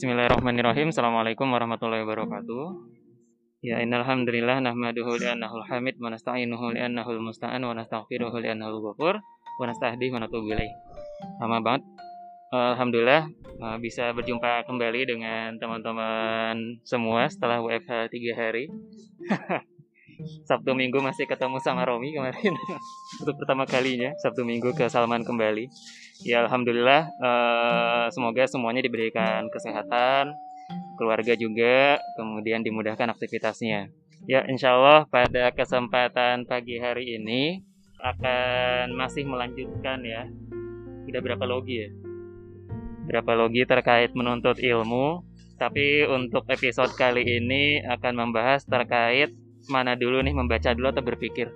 Bismillahirrahmanirrahim. 0.00 0.96
Assalamualaikum 0.96 1.44
warahmatullahi 1.52 2.08
wabarakatuh. 2.08 2.72
Ya 3.60 3.84
innal 3.84 4.08
hamdalillah 4.08 4.64
nahmaduhu 4.64 5.20
li'annahu 5.20 5.60
hamid 5.68 6.00
wa 6.00 6.08
nasta'inuhu 6.08 6.72
li'annahu 6.72 7.20
musta'an 7.20 7.60
wa 7.60 7.76
nastaghfiruhu 7.76 8.32
li'annahu 8.40 8.80
ghafur 8.80 9.20
wa 9.20 9.64
nastahdihi 9.68 10.08
wa 10.08 10.24
natubu 10.24 10.56
ilaih. 10.56 10.72
Lama 11.44 11.60
banget. 11.60 11.84
Alhamdulillah 12.48 13.28
eh, 13.60 13.76
bisa 13.84 14.16
berjumpa 14.16 14.64
kembali 14.64 15.04
dengan 15.04 15.60
teman-teman 15.60 16.80
semua 16.80 17.28
setelah 17.28 17.60
WFH 17.60 18.08
3 18.08 18.40
hari. 18.40 18.72
Sabtu 20.44 20.72
Minggu 20.76 20.98
masih 21.02 21.24
ketemu 21.28 21.58
sama 21.62 21.84
Romi 21.84 22.14
kemarin 22.14 22.54
untuk 23.20 23.34
pertama 23.40 23.64
kalinya 23.64 24.12
Sabtu 24.20 24.42
Minggu 24.46 24.72
ke 24.74 24.88
Salman 24.90 25.24
kembali. 25.26 25.66
Ya 26.24 26.44
alhamdulillah 26.44 27.08
uh, 27.20 28.06
semoga 28.12 28.44
semuanya 28.44 28.84
diberikan 28.84 29.48
kesehatan, 29.48 30.36
keluarga 31.00 31.32
juga, 31.32 31.96
kemudian 32.20 32.60
dimudahkan 32.60 33.08
aktivitasnya. 33.16 33.88
Ya 34.28 34.44
insya 34.44 34.76
Allah 34.76 35.08
pada 35.08 35.48
kesempatan 35.56 36.44
pagi 36.44 36.76
hari 36.76 37.16
ini 37.16 37.64
akan 38.04 38.92
masih 38.96 39.24
melanjutkan 39.24 40.04
ya. 40.04 40.28
Tidak 41.08 41.20
berapa 41.24 41.44
logi 41.48 41.88
ya? 41.88 41.90
Berapa 43.08 43.32
logi 43.32 43.64
terkait 43.64 44.12
menuntut 44.12 44.60
ilmu. 44.60 45.24
Tapi 45.60 46.08
untuk 46.08 46.48
episode 46.48 46.88
kali 46.96 47.20
ini 47.20 47.84
akan 47.84 48.16
membahas 48.16 48.64
terkait 48.64 49.28
mana 49.68 49.98
dulu 49.98 50.24
nih 50.24 50.32
membaca 50.32 50.72
dulu 50.72 50.88
atau 50.88 51.04
berpikir? 51.04 51.52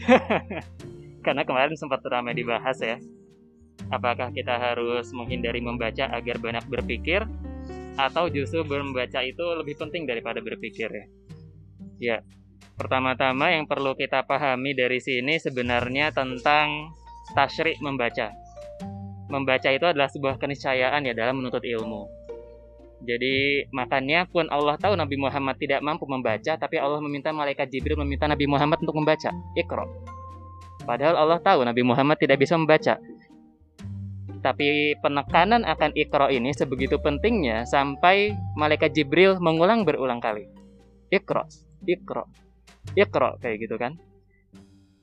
Karena 1.24 1.44
kemarin 1.44 1.76
sempat 1.76 2.00
ramai 2.08 2.32
dibahas 2.32 2.80
ya. 2.80 2.96
Apakah 3.92 4.32
kita 4.32 4.56
harus 4.56 5.10
menghindari 5.12 5.60
membaca 5.60 6.08
agar 6.08 6.40
banyak 6.40 6.64
berpikir? 6.70 7.26
Atau 8.00 8.32
justru 8.32 8.64
membaca 8.64 9.20
itu 9.20 9.42
lebih 9.42 9.76
penting 9.76 10.08
daripada 10.08 10.40
berpikir 10.40 10.88
ya? 10.88 11.06
Ya 12.00 12.18
pertama-tama 12.80 13.52
yang 13.52 13.68
perlu 13.68 13.92
kita 13.92 14.24
pahami 14.24 14.72
dari 14.72 15.04
sini 15.04 15.36
sebenarnya 15.36 16.16
tentang 16.16 16.96
tasyrik 17.36 17.76
membaca. 17.84 18.32
Membaca 19.28 19.68
itu 19.68 19.84
adalah 19.84 20.08
sebuah 20.08 20.40
keniscayaan 20.40 21.04
ya 21.04 21.12
dalam 21.12 21.44
menuntut 21.44 21.60
ilmu 21.60 22.19
jadi 23.00 23.64
makanya 23.72 24.28
pun 24.28 24.44
Allah 24.52 24.76
tahu 24.76 24.92
Nabi 24.92 25.16
Muhammad 25.16 25.56
tidak 25.56 25.80
mampu 25.80 26.04
membaca, 26.04 26.52
tapi 26.60 26.76
Allah 26.76 27.00
meminta 27.00 27.32
malaikat 27.32 27.72
Jibril 27.72 27.96
meminta 27.96 28.28
Nabi 28.28 28.44
Muhammad 28.44 28.76
untuk 28.84 29.00
membaca. 29.00 29.32
Iqra. 29.56 29.88
Padahal 30.84 31.16
Allah 31.16 31.38
tahu 31.40 31.64
Nabi 31.64 31.80
Muhammad 31.80 32.20
tidak 32.20 32.40
bisa 32.44 32.60
membaca. 32.60 33.00
Tapi 34.40 34.96
penekanan 35.00 35.68
akan 35.68 35.92
Iqra 35.96 36.32
ini 36.32 36.52
sebegitu 36.52 36.96
pentingnya 37.00 37.68
sampai 37.68 38.36
malaikat 38.56 38.92
Jibril 38.92 39.36
mengulang 39.40 39.84
berulang 39.84 40.20
kali. 40.20 40.48
Iqra, 41.12 41.44
Iqra, 41.84 42.24
Iqra 42.96 43.36
kayak 43.40 43.56
gitu 43.64 43.76
kan. 43.80 43.96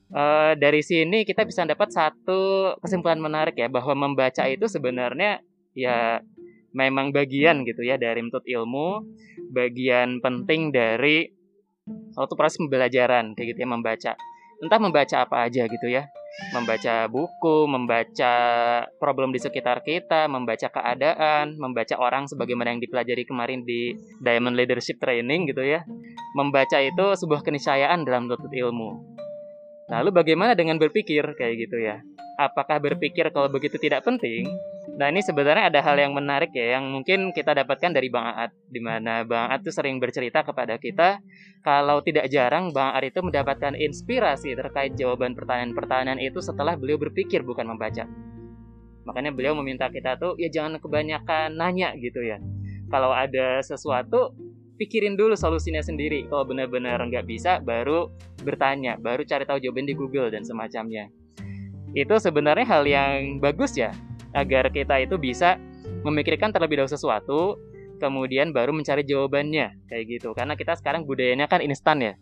Uh, 0.07 0.55
dari 0.55 0.79
sini 0.79 1.27
kita 1.27 1.43
bisa 1.43 1.67
dapat 1.67 1.91
satu 1.91 2.71
kesimpulan 2.79 3.19
menarik 3.19 3.59
ya 3.59 3.67
bahwa 3.67 4.07
membaca 4.07 4.47
itu 4.47 4.63
sebenarnya 4.71 5.43
ya 5.75 6.23
memang 6.77 7.09
bagian 7.09 7.65
gitu 7.65 7.81
ya 7.81 7.97
dari 7.97 8.21
menuntut 8.21 8.45
ilmu, 8.45 9.01
bagian 9.49 10.21
penting 10.21 10.69
dari 10.69 11.25
suatu 12.13 12.37
proses 12.37 12.61
pembelajaran 12.61 13.33
kayak 13.33 13.57
gitu 13.57 13.65
ya 13.65 13.69
membaca. 13.69 14.13
Entah 14.61 14.79
membaca 14.81 15.15
apa 15.25 15.49
aja 15.49 15.65
gitu 15.65 15.89
ya. 15.89 16.05
Membaca 16.53 17.09
buku, 17.09 17.65
membaca 17.65 18.33
problem 19.01 19.33
di 19.33 19.41
sekitar 19.41 19.81
kita, 19.81 20.29
membaca 20.29 20.69
keadaan, 20.69 21.57
membaca 21.57 21.97
orang 21.97 22.29
sebagaimana 22.29 22.77
yang 22.77 22.81
dipelajari 22.81 23.25
kemarin 23.25 23.65
di 23.65 23.97
Diamond 24.21 24.53
Leadership 24.53 25.01
Training 25.01 25.49
gitu 25.49 25.65
ya. 25.65 25.81
Membaca 26.37 26.77
itu 26.77 27.05
sebuah 27.17 27.41
keniscayaan 27.41 28.05
dalam 28.05 28.29
menuntut 28.29 28.53
ilmu. 28.53 29.17
Lalu 29.89 30.09
bagaimana 30.13 30.53
dengan 30.53 30.77
berpikir 30.77 31.25
kayak 31.33 31.55
gitu 31.57 31.81
ya? 31.81 32.05
Apakah 32.37 32.77
berpikir 32.77 33.33
kalau 33.33 33.49
begitu 33.49 33.81
tidak 33.81 34.05
penting 34.05 34.45
Nah 34.97 35.13
ini 35.13 35.21
sebenarnya 35.21 35.69
ada 35.69 35.79
hal 35.85 35.93
yang 36.01 36.17
menarik 36.17 36.49
ya 36.57 36.81
yang 36.81 36.89
mungkin 36.89 37.29
kita 37.29 37.53
dapatkan 37.53 37.93
dari 37.93 38.09
Bang 38.09 38.33
Aat 38.33 38.49
di 38.65 38.81
mana 38.81 39.21
Bang 39.21 39.53
Aat 39.53 39.61
itu 39.61 39.69
sering 39.69 40.01
bercerita 40.01 40.41
kepada 40.41 40.81
kita 40.81 41.21
kalau 41.61 42.01
tidak 42.01 42.25
jarang 42.33 42.73
Bang 42.73 42.97
Aat 42.97 43.13
itu 43.13 43.21
mendapatkan 43.21 43.77
inspirasi 43.77 44.57
terkait 44.57 44.97
jawaban 44.97 45.37
pertanyaan-pertanyaan 45.37 46.17
itu 46.17 46.41
setelah 46.41 46.73
beliau 46.73 46.97
berpikir 46.97 47.45
bukan 47.45 47.69
membaca. 47.69 48.09
Makanya 49.05 49.37
beliau 49.37 49.53
meminta 49.53 49.85
kita 49.85 50.17
tuh 50.17 50.33
ya 50.41 50.49
jangan 50.49 50.81
kebanyakan 50.81 51.53
nanya 51.53 51.93
gitu 52.01 52.25
ya. 52.25 52.41
Kalau 52.89 53.13
ada 53.13 53.61
sesuatu 53.61 54.33
pikirin 54.81 55.13
dulu 55.13 55.37
solusinya 55.37 55.85
sendiri. 55.85 56.25
Kalau 56.25 56.49
benar-benar 56.49 56.97
nggak 57.05 57.29
bisa 57.29 57.61
baru 57.61 58.09
bertanya, 58.41 58.97
baru 58.97 59.21
cari 59.29 59.45
tahu 59.45 59.61
jawaban 59.61 59.85
di 59.85 59.93
Google 59.93 60.33
dan 60.33 60.41
semacamnya. 60.41 61.13
Itu 61.93 62.17
sebenarnya 62.17 62.65
hal 62.65 62.83
yang 62.89 63.37
bagus 63.37 63.77
ya 63.77 63.93
agar 64.37 64.69
kita 64.69 65.01
itu 65.01 65.17
bisa 65.17 65.57
memikirkan 66.05 66.53
terlebih 66.53 66.79
dahulu 66.79 66.93
sesuatu 66.93 67.39
kemudian 67.97 68.53
baru 68.53 68.71
mencari 68.71 69.01
jawabannya 69.03 69.89
kayak 69.89 70.03
gitu. 70.07 70.31
Karena 70.37 70.53
kita 70.53 70.77
sekarang 70.77 71.03
budayanya 71.03 71.49
kan 71.49 71.59
instan 71.65 71.99
ya. 71.99 72.13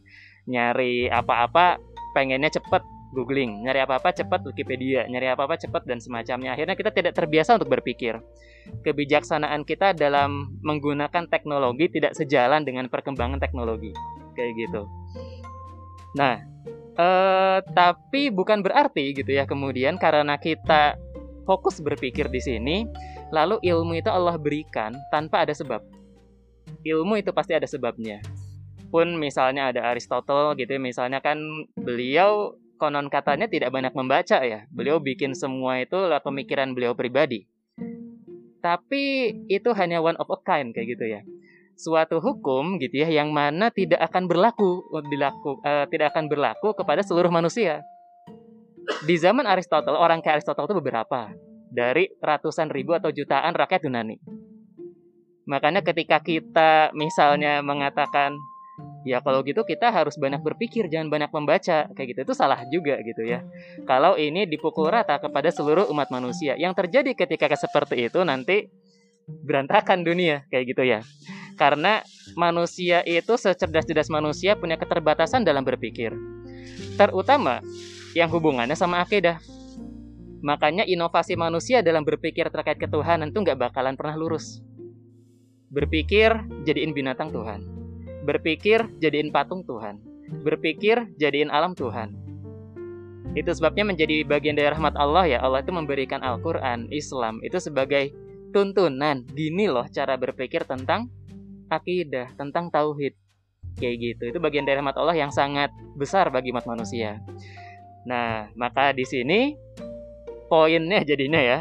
Nyari 0.48 1.12
apa-apa 1.12 1.78
pengennya 2.16 2.50
cepet 2.50 2.82
googling. 3.12 3.68
Nyari 3.68 3.84
apa-apa 3.84 4.16
cepat 4.16 4.42
Wikipedia. 4.48 5.04
Nyari 5.12 5.36
apa-apa 5.36 5.60
cepat 5.60 5.84
dan 5.84 6.00
semacamnya. 6.00 6.56
Akhirnya 6.56 6.80
kita 6.80 6.96
tidak 6.96 7.14
terbiasa 7.14 7.60
untuk 7.60 7.70
berpikir. 7.70 8.24
Kebijaksanaan 8.82 9.68
kita 9.68 9.94
dalam 9.94 10.58
menggunakan 10.64 11.30
teknologi 11.30 11.92
tidak 11.92 12.18
sejalan 12.18 12.66
dengan 12.66 12.90
perkembangan 12.90 13.38
teknologi 13.38 13.94
kayak 14.34 14.52
gitu. 14.58 14.82
Nah 16.18 16.42
eh, 16.96 17.60
tapi 17.62 18.34
bukan 18.34 18.66
berarti 18.66 19.16
gitu 19.16 19.32
ya 19.32 19.46
kemudian 19.46 20.02
karena 20.02 20.40
kita 20.42 20.98
fokus 21.46 21.80
berpikir 21.80 22.28
di 22.28 22.42
sini, 22.42 22.78
lalu 23.30 23.62
ilmu 23.62 23.96
itu 23.96 24.10
Allah 24.10 24.36
berikan 24.36 24.92
tanpa 25.14 25.46
ada 25.46 25.54
sebab. 25.54 25.80
Ilmu 26.82 27.22
itu 27.22 27.32
pasti 27.32 27.54
ada 27.54 27.70
sebabnya. 27.70 28.20
Pun 28.90 29.18
misalnya 29.18 29.70
ada 29.70 29.94
Aristotle 29.94 30.58
gitu, 30.58 30.76
ya, 30.76 30.82
misalnya 30.82 31.22
kan 31.22 31.38
beliau 31.78 32.58
konon 32.76 33.08
katanya 33.08 33.48
tidak 33.48 33.72
banyak 33.72 33.94
membaca 33.96 34.44
ya. 34.44 34.68
Beliau 34.74 35.00
bikin 35.00 35.32
semua 35.38 35.80
itu 35.80 35.96
lewat 35.96 36.26
pemikiran 36.26 36.76
beliau 36.76 36.98
pribadi. 36.98 37.48
Tapi 38.60 39.30
itu 39.46 39.70
hanya 39.78 40.02
one 40.02 40.18
of 40.18 40.30
a 40.34 40.40
kind 40.42 40.74
kayak 40.74 40.98
gitu 40.98 41.06
ya. 41.06 41.22
Suatu 41.76 42.24
hukum 42.24 42.80
gitu 42.80 43.04
ya 43.04 43.12
yang 43.12 43.36
mana 43.36 43.68
tidak 43.70 44.00
akan 44.00 44.32
berlaku 44.32 44.88
dilaku 45.12 45.60
uh, 45.62 45.86
tidak 45.92 46.16
akan 46.16 46.32
berlaku 46.32 46.72
kepada 46.72 47.04
seluruh 47.04 47.28
manusia 47.28 47.84
di 49.06 49.16
zaman 49.22 49.46
Aristotle 49.46 49.96
orang 49.96 50.20
kayak 50.20 50.42
Aristotle 50.42 50.66
itu 50.66 50.76
beberapa 50.82 51.30
dari 51.70 52.10
ratusan 52.18 52.74
ribu 52.74 52.98
atau 52.98 53.14
jutaan 53.14 53.54
rakyat 53.54 53.86
Yunani. 53.86 54.18
Makanya 55.46 55.86
ketika 55.86 56.18
kita 56.26 56.90
misalnya 56.98 57.62
mengatakan 57.62 58.34
ya 59.06 59.22
kalau 59.22 59.46
gitu 59.46 59.62
kita 59.62 59.94
harus 59.94 60.18
banyak 60.18 60.42
berpikir 60.42 60.90
jangan 60.90 61.14
banyak 61.14 61.30
membaca 61.30 61.86
kayak 61.94 62.08
gitu 62.12 62.20
itu 62.26 62.34
salah 62.34 62.66
juga 62.74 62.98
gitu 63.06 63.22
ya. 63.22 63.46
Kalau 63.86 64.18
ini 64.18 64.50
dipukul 64.50 64.90
rata 64.90 65.22
kepada 65.22 65.54
seluruh 65.54 65.86
umat 65.94 66.10
manusia, 66.10 66.58
yang 66.58 66.74
terjadi 66.74 67.14
ketika 67.14 67.54
seperti 67.54 68.10
itu 68.10 68.26
nanti 68.26 68.66
berantakan 69.46 70.02
dunia 70.02 70.50
kayak 70.50 70.66
gitu 70.74 70.82
ya. 70.82 71.06
Karena 71.56 72.04
manusia 72.36 73.00
itu 73.08 73.38
secerdas-cerdas 73.40 74.12
manusia 74.12 74.58
punya 74.60 74.76
keterbatasan 74.76 75.46
dalam 75.48 75.64
berpikir. 75.64 76.12
Terutama 77.00 77.64
yang 78.16 78.32
hubungannya 78.32 78.74
sama 78.74 79.04
akidah. 79.04 79.44
Makanya 80.40 80.88
inovasi 80.88 81.36
manusia 81.36 81.84
dalam 81.84 82.08
berpikir 82.08 82.48
terkait 82.48 82.80
ketuhanan 82.80 83.30
itu 83.30 83.44
nggak 83.44 83.60
bakalan 83.60 84.00
pernah 84.00 84.16
lurus. 84.16 84.64
Berpikir 85.68 86.32
jadiin 86.64 86.96
binatang 86.96 87.36
Tuhan. 87.36 87.68
Berpikir 88.24 88.88
jadiin 89.04 89.36
patung 89.36 89.68
Tuhan. 89.68 90.00
Berpikir 90.48 91.12
jadiin 91.20 91.52
alam 91.52 91.76
Tuhan. 91.76 92.16
Itu 93.36 93.52
sebabnya 93.52 93.84
menjadi 93.84 94.24
bagian 94.24 94.56
dari 94.56 94.72
rahmat 94.72 94.96
Allah 94.96 95.28
ya. 95.28 95.44
Allah 95.44 95.60
itu 95.60 95.76
memberikan 95.76 96.24
Al-Quran, 96.24 96.88
Islam 96.96 97.44
itu 97.44 97.60
sebagai 97.60 98.16
tuntunan. 98.56 99.28
Gini 99.36 99.68
loh 99.68 99.84
cara 99.92 100.16
berpikir 100.16 100.64
tentang 100.64 101.12
akidah, 101.68 102.32
tentang 102.40 102.72
tauhid. 102.72 103.12
Kayak 103.76 103.96
gitu. 104.00 104.24
Itu 104.32 104.40
bagian 104.40 104.64
dari 104.64 104.80
rahmat 104.80 104.96
Allah 104.96 105.20
yang 105.20 105.36
sangat 105.36 105.68
besar 106.00 106.32
bagi 106.32 106.56
umat 106.56 106.64
manusia. 106.64 107.20
Nah, 108.06 108.50
maka 108.54 108.94
di 108.94 109.06
sini 109.06 109.58
poinnya 110.46 111.02
jadinya 111.02 111.42
ya 111.42 111.60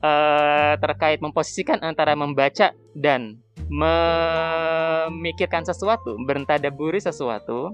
uh, 0.00 0.74
terkait 0.80 1.20
memposisikan 1.20 1.80
antara 1.84 2.16
membaca 2.16 2.72
dan 2.96 3.36
memikirkan 3.68 5.64
sesuatu, 5.64 6.16
berentadaburi 6.24 7.00
sesuatu. 7.00 7.72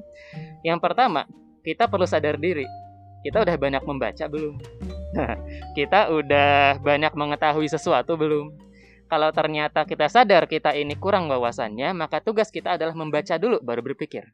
Yang 0.62 0.79
pertama, 0.83 1.27
kita 1.67 1.87
perlu 1.91 2.07
sadar 2.07 2.39
diri. 2.39 2.67
Kita 3.27 3.43
udah 3.43 3.57
banyak 3.59 3.83
membaca 3.85 4.25
belum? 4.27 4.59
kita 5.79 6.15
udah 6.15 6.79
banyak 6.83 7.12
mengetahui 7.15 7.67
sesuatu 7.67 8.15
belum? 8.15 8.71
kalau 9.11 9.35
ternyata 9.35 9.83
kita 9.83 10.07
sadar 10.07 10.47
kita 10.47 10.71
ini 10.79 10.95
kurang 10.95 11.27
wawasannya, 11.27 11.91
maka 11.99 12.23
tugas 12.23 12.47
kita 12.55 12.79
adalah 12.79 12.95
membaca 12.95 13.35
dulu 13.35 13.59
baru 13.59 13.83
berpikir. 13.83 14.31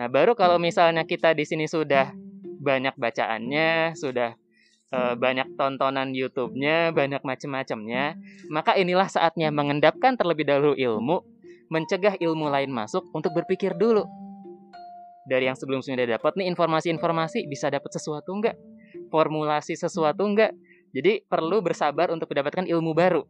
Nah, 0.00 0.08
baru 0.08 0.32
kalau 0.32 0.56
misalnya 0.56 1.04
kita 1.04 1.36
di 1.36 1.44
sini 1.44 1.68
sudah 1.68 2.08
banyak 2.60 2.94
bacaannya, 3.00 3.96
sudah 3.96 4.36
uh, 4.92 5.14
banyak 5.16 5.56
tontonan 5.56 6.12
YouTube-nya, 6.12 6.92
banyak 6.92 7.24
macam-macamnya, 7.24 8.20
maka 8.52 8.76
inilah 8.76 9.08
saatnya 9.08 9.48
mengendapkan 9.48 10.14
terlebih 10.14 10.44
dahulu 10.46 10.76
ilmu, 10.76 11.24
mencegah 11.72 12.20
ilmu 12.20 12.52
lain 12.52 12.70
masuk 12.70 13.08
untuk 13.16 13.32
berpikir 13.32 13.72
dulu. 13.74 14.04
Dari 15.24 15.46
yang 15.46 15.56
sebelum-sebelumnya 15.56 16.04
udah 16.04 16.14
dapat 16.18 16.32
nih 16.42 16.46
informasi-informasi 16.52 17.46
bisa 17.46 17.70
dapat 17.70 17.90
sesuatu 17.94 18.30
enggak? 18.34 18.56
Formulasi 19.08 19.78
sesuatu 19.78 20.26
enggak? 20.26 20.52
Jadi 20.90 21.22
perlu 21.22 21.62
bersabar 21.62 22.10
untuk 22.10 22.26
mendapatkan 22.34 22.66
ilmu 22.66 22.92
baru. 22.92 23.22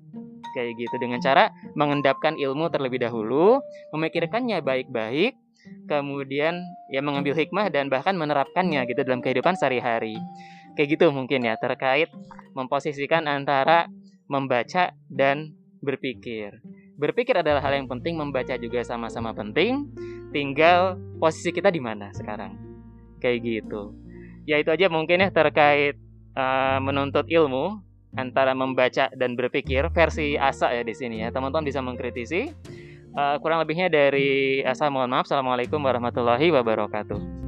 Kayak 0.50 0.82
gitu 0.82 0.96
dengan 0.98 1.22
cara 1.22 1.54
mengendapkan 1.78 2.34
ilmu 2.34 2.70
terlebih 2.70 2.98
dahulu, 3.02 3.62
memikirkannya 3.94 4.58
baik-baik, 4.60 5.38
kemudian 5.86 6.64
ya 6.90 7.00
mengambil 7.04 7.36
hikmah 7.36 7.70
dan 7.70 7.86
bahkan 7.92 8.16
menerapkannya 8.16 8.82
gitu 8.88 9.00
dalam 9.06 9.22
kehidupan 9.22 9.54
sehari-hari. 9.54 10.18
Kayak 10.74 10.98
gitu 10.98 11.06
mungkin 11.10 11.44
ya 11.44 11.58
terkait 11.58 12.10
memposisikan 12.54 13.26
antara 13.26 13.90
membaca 14.30 14.94
dan 15.10 15.54
berpikir. 15.82 16.62
Berpikir 17.00 17.32
adalah 17.40 17.64
hal 17.64 17.80
yang 17.80 17.88
penting, 17.88 18.20
membaca 18.20 18.54
juga 18.60 18.84
sama-sama 18.84 19.32
penting. 19.32 19.88
Tinggal 20.30 21.00
posisi 21.18 21.50
kita 21.50 21.72
di 21.72 21.80
mana 21.80 22.12
sekarang. 22.12 22.54
Kayak 23.18 23.38
gitu. 23.40 23.96
Ya 24.44 24.60
itu 24.60 24.68
aja 24.68 24.86
mungkin 24.92 25.24
ya 25.24 25.32
terkait 25.32 25.96
uh, 26.36 26.78
menuntut 26.78 27.26
ilmu 27.26 27.80
antara 28.18 28.56
membaca 28.56 29.10
dan 29.14 29.38
berpikir 29.38 29.86
versi 29.94 30.34
Asa 30.34 30.72
ya 30.74 30.82
di 30.82 30.94
sini 30.94 31.22
ya. 31.22 31.30
Teman-teman 31.30 31.66
bisa 31.66 31.78
mengkritisi. 31.78 32.50
Uh, 33.10 33.36
kurang 33.42 33.58
lebihnya 33.62 33.90
dari 33.90 34.62
Asa 34.62 34.86
mohon 34.90 35.10
maaf. 35.10 35.26
Assalamualaikum 35.26 35.82
warahmatullahi 35.82 36.50
wabarakatuh. 36.54 37.40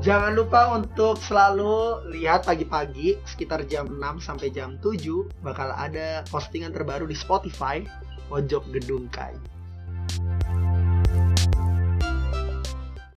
Jangan 0.00 0.32
lupa 0.32 0.80
untuk 0.80 1.20
selalu 1.20 2.08
lihat 2.16 2.48
pagi-pagi 2.48 3.20
sekitar 3.28 3.68
jam 3.68 3.84
6 3.84 4.24
sampai 4.24 4.48
jam 4.48 4.80
7 4.80 5.28
bakal 5.44 5.76
ada 5.76 6.24
postingan 6.32 6.72
terbaru 6.72 7.04
di 7.04 7.12
Spotify 7.12 7.84
Pojok 8.32 8.64
Gedung 8.72 9.12
Kai. 9.12 9.36